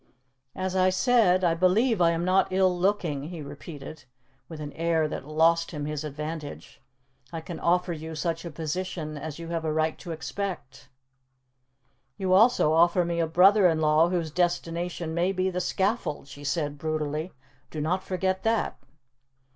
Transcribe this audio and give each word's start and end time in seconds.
"As 0.55 0.75
I 0.75 0.89
said, 0.89 1.43
I 1.43 1.53
believe 1.53 2.01
I 2.01 2.09
am 2.09 2.25
not 2.25 2.47
ill 2.49 2.75
looking," 2.75 3.25
he 3.29 3.43
repeated, 3.43 4.05
with 4.49 4.59
an 4.59 4.73
air 4.73 5.07
that 5.07 5.27
lost 5.27 5.69
him 5.69 5.85
his 5.85 6.03
advantage. 6.03 6.81
"I 7.31 7.39
can 7.39 7.59
offer 7.59 7.93
you 7.93 8.15
such 8.15 8.43
a 8.43 8.49
position 8.49 9.15
as 9.15 9.37
you 9.37 9.49
have 9.49 9.63
a 9.63 9.71
right 9.71 9.99
to 9.99 10.11
expect." 10.11 10.89
"You 12.17 12.33
also 12.33 12.73
offer 12.73 13.05
me 13.05 13.19
a 13.19 13.27
brother 13.27 13.67
in 13.67 13.79
law 13.79 14.09
whose 14.09 14.31
destination 14.31 15.13
may 15.13 15.31
be 15.31 15.51
the 15.51 15.61
scaffold," 15.61 16.27
she 16.27 16.43
said 16.43 16.79
brutally; 16.79 17.31
"do 17.69 17.79
not 17.79 18.01
forget 18.01 18.41
that." 18.41 18.79